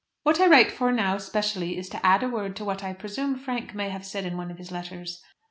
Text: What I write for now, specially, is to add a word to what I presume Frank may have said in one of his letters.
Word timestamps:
What 0.23 0.39
I 0.39 0.47
write 0.47 0.71
for 0.71 0.91
now, 0.91 1.19
specially, 1.19 1.77
is 1.77 1.87
to 1.89 2.03
add 2.03 2.23
a 2.23 2.27
word 2.27 2.55
to 2.55 2.65
what 2.65 2.83
I 2.83 2.91
presume 2.91 3.35
Frank 3.37 3.75
may 3.75 3.89
have 3.89 4.03
said 4.03 4.25
in 4.25 4.35
one 4.35 4.49
of 4.49 4.57
his 4.57 4.71
letters. 4.71 5.21